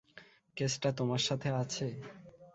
কেসটা 0.57 0.89
তোমার 0.91 1.21
সাথে 1.27 1.49
আছে? 1.61 1.85